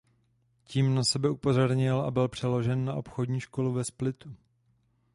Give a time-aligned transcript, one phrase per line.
[0.63, 4.35] Tím na sebe upozornil a byl přeložen na obchodní školu ve Splitu.